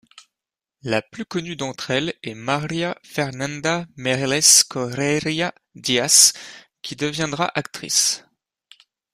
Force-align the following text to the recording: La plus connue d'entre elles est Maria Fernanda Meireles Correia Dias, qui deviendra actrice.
La 0.81 1.03
plus 1.03 1.25
connue 1.27 1.55
d'entre 1.55 1.91
elles 1.91 2.15
est 2.23 2.33
Maria 2.33 2.97
Fernanda 3.03 3.85
Meireles 3.97 4.63
Correia 4.67 5.53
Dias, 5.75 6.33
qui 6.81 6.95
deviendra 6.95 7.51
actrice. 7.53 8.23